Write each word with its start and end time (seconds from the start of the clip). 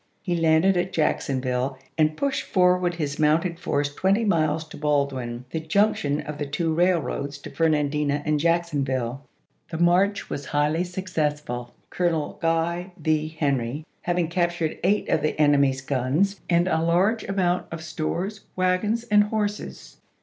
He 0.23 0.35
landed 0.35 0.77
at 0.77 0.93
Jacksonville 0.93 1.77
and 1.95 2.17
pushed 2.17 2.41
forward 2.41 2.95
his 2.95 3.19
mounted 3.19 3.59
force 3.59 3.93
twenty 3.93 4.25
miles 4.25 4.63
to 4.69 4.77
Baldwin, 4.77 5.45
the 5.51 5.59
junc 5.59 5.95
tion 5.97 6.21
of 6.21 6.39
the 6.39 6.45
two 6.47 6.73
railroads 6.73 7.37
to 7.37 7.51
Fernandina 7.51 8.23
and 8.25 8.39
Jack 8.39 8.63
sonville. 8.65 9.21
The 9.69 9.77
march 9.77 10.27
was 10.27 10.47
highly 10.47 10.85
successful. 10.85 11.75
Colonel 11.91 12.39
Guy 12.41 12.93
V. 12.97 13.27
Henry 13.27 13.85
having 14.01 14.27
captured 14.27 14.79
eight 14.83 15.07
of 15.07 15.21
the 15.21 15.39
en 15.39 15.53
emy's 15.53 15.81
guns, 15.81 16.41
and 16.49 16.67
a 16.67 16.81
large 16.81 17.23
amount 17.25 17.67
of 17.71 17.83
stores, 17.83 18.45
wagons, 18.55 19.03
and 19.11 19.25
horses. 19.25 19.97